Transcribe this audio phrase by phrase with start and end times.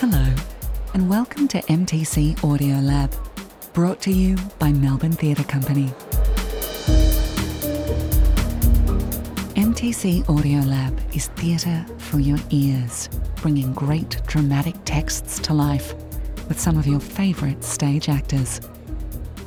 [0.00, 0.32] Hello,
[0.94, 3.12] and welcome to MTC Audio Lab,
[3.72, 5.88] brought to you by Melbourne Theatre Company.
[9.56, 13.08] MTC Audio Lab is theatre for your ears,
[13.42, 15.96] bringing great dramatic texts to life
[16.46, 18.60] with some of your favourite stage actors.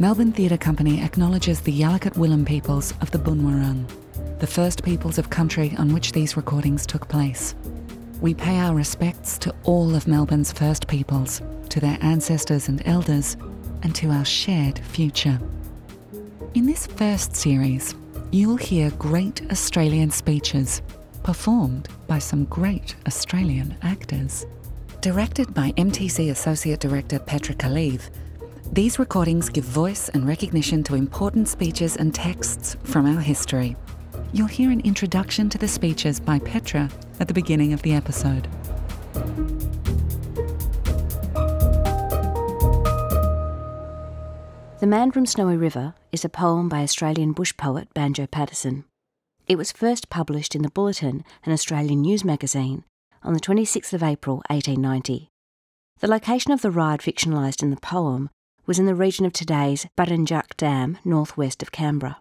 [0.00, 3.88] Melbourne Theatre Company acknowledges the Yalukit Willam peoples of the Bunwurrung,
[4.40, 7.54] the first peoples of country on which these recordings took place.
[8.20, 11.40] We pay our respects to all of Melbourne's First Peoples,
[11.70, 13.38] to their ancestors and elders,
[13.82, 15.40] and to our shared future.
[16.52, 17.94] In this first series,
[18.30, 20.82] you'll hear great Australian speeches
[21.22, 24.46] performed by some great Australian actors.
[25.00, 28.10] Directed by MTC Associate Director Petra Kalive,
[28.70, 33.76] these recordings give voice and recognition to important speeches and texts from our history.
[34.34, 38.48] You'll hear an introduction to the speeches by Petra at the beginning of the episode.
[44.80, 48.84] The Man from Snowy River is a poem by Australian bush poet Banjo Paterson.
[49.46, 52.84] It was first published in the Bulletin, an Australian news magazine,
[53.22, 55.28] on the 26th of April 1890.
[55.98, 58.30] The location of the ride fictionalised in the poem
[58.64, 62.16] was in the region of today's Burrinjuck Dam, northwest of Canberra.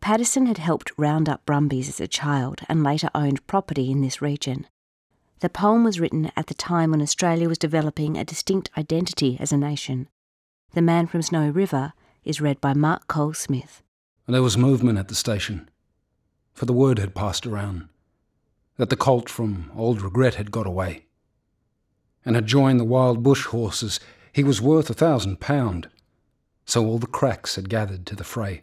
[0.00, 4.22] Paterson had helped round up brumbies as a child and later owned property in this
[4.22, 4.66] region.
[5.40, 9.52] The poem was written at the time when Australia was developing a distinct identity as
[9.52, 10.08] a nation.
[10.72, 11.92] The Man from Snowy River
[12.24, 13.82] is read by Mark Coles Smith.
[14.26, 15.68] There was movement at the station,
[16.52, 17.88] for the word had passed around
[18.76, 21.04] that the colt from Old Regret had got away,
[22.24, 24.00] and had joined the wild bush horses.
[24.32, 25.88] He was worth a thousand pound,
[26.64, 28.62] so all the cracks had gathered to the fray.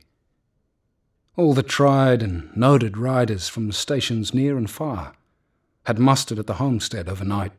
[1.37, 5.13] All the tried and noted riders from the stations near and far
[5.85, 7.51] had mustered at the homestead overnight.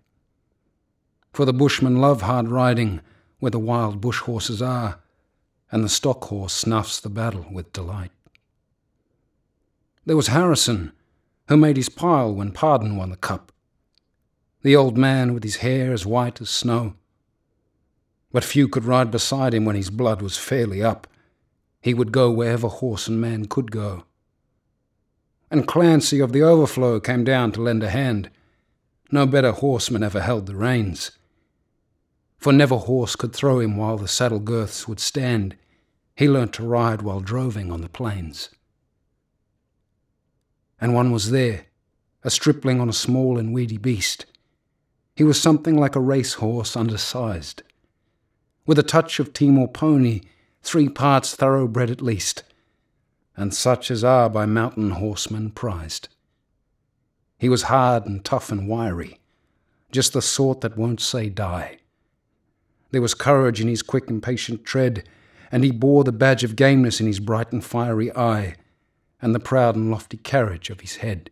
[1.33, 3.01] For the bushmen love hard riding
[3.39, 4.99] where the wild bush horses are,
[5.71, 8.11] and the stock horse snuffs the battle with delight.
[10.05, 10.91] There was Harrison,
[11.47, 13.53] who made his pile when Pardon won the cup,
[14.63, 16.95] the old man with his hair as white as snow.
[18.33, 21.07] But few could ride beside him when his blood was fairly up
[21.89, 24.05] he would go wherever horse and man could go.
[25.51, 28.29] And Clancy of the Overflow came down to lend a hand.
[29.11, 31.13] No better horseman ever held the reins.
[32.37, 35.57] For never horse could throw him while the saddle girths would stand.
[36.15, 38.51] He learnt to ride while droving on the plains.
[40.79, 41.69] And one was there,
[42.23, 44.27] a stripling on a small and weedy beast.
[45.17, 47.63] He was something like a race horse undersized.
[48.67, 50.21] With a touch of Timor pony,
[50.63, 52.43] three parts thoroughbred at least,
[53.37, 56.09] and such as are by mountain horsemen prized.
[57.39, 59.21] He was hard and tough and wiry,
[59.93, 61.79] just the sort that won't say die.
[62.91, 65.09] There was courage in his quick, impatient tread,
[65.53, 68.55] and he bore the badge of gameness in his bright and fiery eye,
[69.23, 71.31] and the proud and lofty carriage of his head.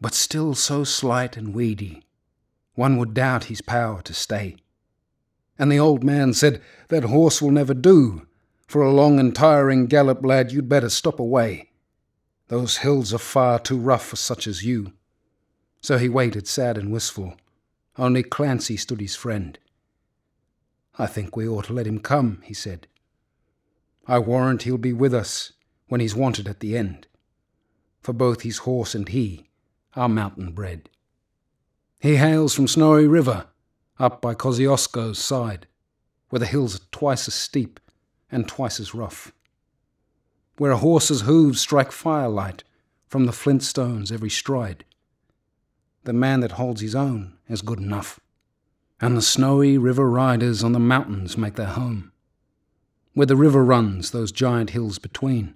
[0.00, 2.04] But still so slight and weedy,
[2.74, 4.56] one would doubt his power to stay.
[5.60, 8.26] And the old man said, That horse will never do.
[8.66, 11.68] For a long and tiring gallop, lad, you'd better stop away.
[12.48, 14.94] Those hills are far too rough for such as you.
[15.82, 17.36] So he waited, sad and wistful.
[17.98, 19.58] Only Clancy stood his friend.
[20.98, 22.86] I think we ought to let him come, he said.
[24.06, 25.52] I warrant he'll be with us
[25.88, 27.06] when he's wanted at the end.
[28.00, 29.50] For both his horse and he
[29.94, 30.88] are mountain bred.
[32.00, 33.48] He hails from Snowy River,
[34.00, 35.66] up by Kosciuszko's side,
[36.30, 37.78] where the hills are twice as steep
[38.32, 39.32] and twice as rough,
[40.56, 42.64] where a horse's hooves strike firelight
[43.06, 44.84] from the flint stones every stride.
[46.04, 48.18] The man that holds his own is good enough,
[49.00, 52.12] and the snowy river riders on the mountains make their home,
[53.12, 55.54] where the river runs those giant hills between.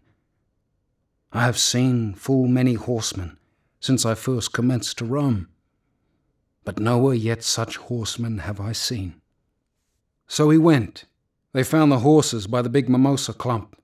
[1.33, 3.39] I have seen full many horsemen
[3.81, 5.49] since I first commenced to roam
[6.65, 9.21] but nowhere yet such horsemen have I seen.
[10.27, 11.05] So he went.
[11.53, 13.77] They found the horses by the big mimosa clump.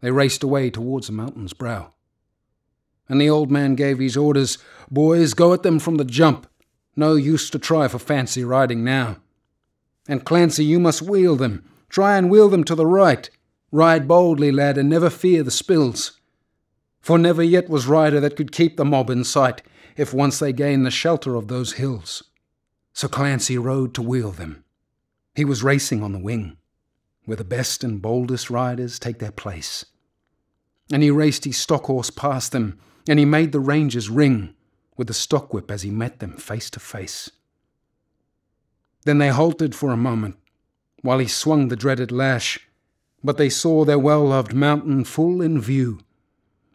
[0.00, 1.92] They raced away towards the mountain's brow.
[3.08, 4.58] And the old man gave his orders
[4.90, 6.46] Boys, go at them from the jump.
[6.96, 9.16] No use to try for fancy riding now.
[10.08, 11.68] And Clancy, you must wheel them.
[11.88, 13.28] Try and wheel them to the right.
[13.72, 16.20] Ride boldly, lad, and never fear the spills.
[17.00, 19.62] For never yet was rider that could keep the mob in sight
[19.96, 22.22] if once they gained the shelter of those hills.
[22.92, 24.64] So Clancy rode to wheel them.
[25.34, 26.56] He was racing on the wing,
[27.24, 29.84] where the best and boldest riders take their place.
[30.92, 32.78] And he raced his stock horse past them,
[33.08, 34.54] and he made the rangers ring
[34.96, 37.30] with the stockwhip as he met them face to face.
[39.04, 40.36] Then they halted for a moment
[41.02, 42.58] while he swung the dreaded lash,
[43.22, 46.00] but they saw their well loved mountain full in view,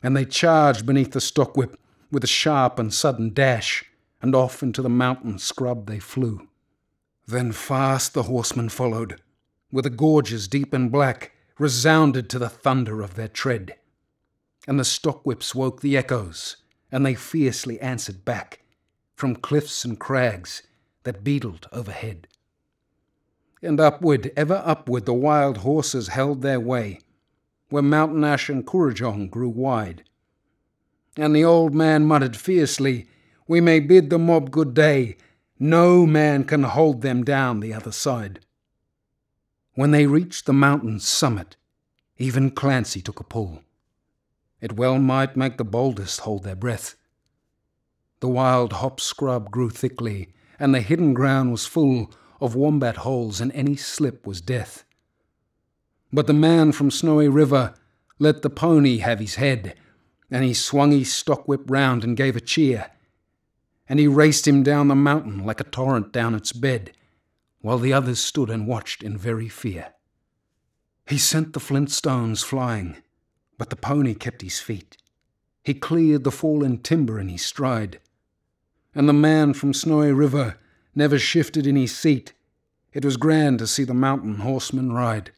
[0.04, 1.76] and they charged beneath the stockwhip
[2.12, 3.86] with a sharp and sudden dash,
[4.22, 6.48] and off into the mountain scrub they flew.
[7.26, 9.22] Then fast the horsemen followed,
[9.70, 13.76] where the gorges deep and black resounded to the thunder of their tread.
[14.68, 16.58] And the stockwhips woke the echoes,
[16.92, 18.62] and they fiercely answered back
[19.16, 20.64] from cliffs and crags
[21.04, 22.28] that beetled overhead.
[23.62, 27.00] And upward, ever upward, the wild horses held their way,
[27.70, 30.04] where Mountain Ash and Kurrajong grew wide.
[31.18, 33.08] And the old man muttered fiercely,
[33.48, 35.18] We may bid the mob good day,
[35.60, 38.40] no man can hold them down the other side.
[39.74, 41.56] When they reached the mountain's summit,
[42.18, 43.64] even Clancy took a pull.
[44.60, 46.96] It well might make the boldest hold their breath.
[48.20, 53.42] The wild hop scrub grew thickly, and the hidden ground was full of wombat holes,
[53.42, 54.84] and any slip was death.
[56.14, 57.74] But the man from Snowy River
[58.20, 59.76] let the pony have his head,
[60.32, 62.90] and he swung his stockwhip round and gave a cheer
[63.92, 66.94] and he raced him down the mountain like a torrent down its bed,
[67.60, 69.94] while the others stood and watched in very fear.
[71.06, 73.04] He sent the flint stones flying,
[73.58, 74.96] but the pony kept his feet.
[75.62, 78.00] He cleared the fallen timber in his stride.
[78.96, 80.58] And the man from Snowy River
[80.96, 82.32] never shifted in his seat.
[82.94, 85.32] It was grand to see the mountain horseman ride.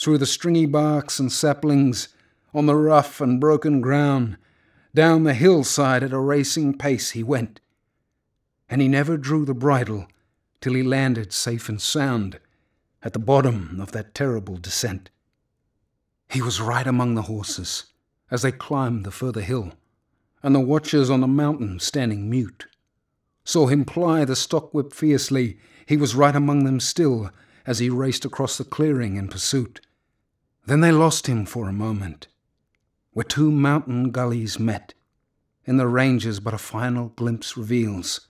[0.00, 2.08] Through the stringy barks and saplings,
[2.54, 4.36] on the rough and broken ground,
[4.94, 7.60] down the hillside at a racing pace he went,
[8.70, 10.06] and he never drew the bridle
[10.60, 12.38] till he landed safe and sound
[13.02, 15.10] at the bottom of that terrible descent.
[16.30, 17.86] He was right among the horses
[18.30, 19.72] as they climbed the further hill,
[20.42, 22.66] and the watchers on the mountain standing mute.
[23.44, 27.30] Saw him ply the stockwhip fiercely, he was right among them still
[27.66, 29.80] as he raced across the clearing in pursuit.
[30.66, 32.28] Then they lost him for a moment
[33.14, 34.92] where two mountain gullies met.
[35.64, 38.28] In the ranges, but a final glimpse reveals.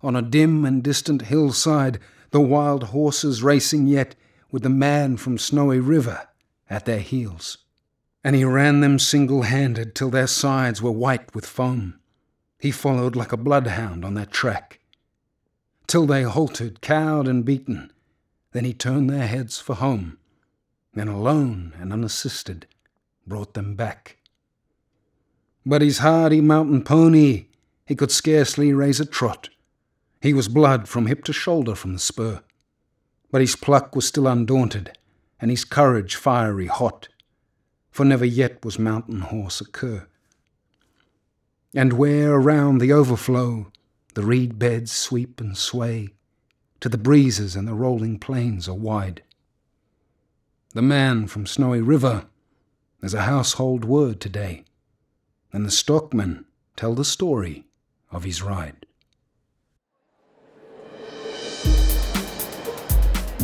[0.00, 1.98] On a dim and distant hillside,
[2.30, 4.14] the wild horses racing yet,
[4.52, 6.28] with the man from Snowy River
[6.70, 7.58] at their heels.
[8.22, 11.98] And he ran them single handed till their sides were white with foam.
[12.58, 14.80] He followed like a bloodhound on their track.
[15.86, 17.92] Till they halted, cowed and beaten.
[18.52, 20.18] Then he turned their heads for home.
[20.94, 22.66] Then alone and unassisted,
[23.28, 24.16] brought them back.
[25.66, 27.46] But his hardy mountain pony,
[27.86, 29.50] he could scarcely raise a trot.
[30.20, 32.42] He was blood from hip to shoulder from the spur.
[33.30, 34.96] But his pluck was still undaunted,
[35.40, 37.08] and his courage fiery hot,
[37.90, 40.06] for never yet was mountain horse a cur.
[41.74, 43.70] And where around the overflow
[44.14, 46.08] the reed beds sweep and sway,
[46.80, 49.22] to the breezes and the rolling plains are wide.
[50.74, 52.26] The man from Snowy River
[53.02, 54.64] as a household word today,
[55.52, 56.44] and the stockmen
[56.76, 57.64] tell the story
[58.10, 58.86] of his ride.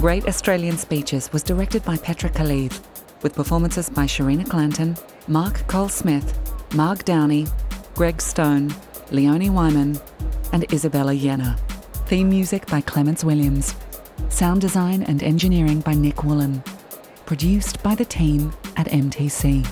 [0.01, 2.79] Great Australian Speeches was directed by Petra Kalive,
[3.23, 4.97] with performances by Sharina Clanton,
[5.29, 6.39] Mark Coles Smith,
[6.75, 7.47] Mark Downey,
[7.95, 8.75] Greg Stone,
[9.11, 9.99] Leonie Wyman,
[10.53, 11.59] and Isabella Yena.
[12.07, 13.75] Theme music by Clemence Williams.
[14.29, 16.63] Sound design and engineering by Nick Woolen
[17.27, 19.65] produced by the team at MTC.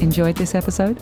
[0.00, 1.00] Enjoyed this episode?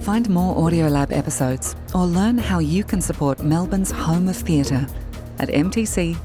[0.00, 4.86] Find more Audiolab episodes or learn how you can support Melbourne's home of theatre
[5.38, 6.24] at mtc.com.au.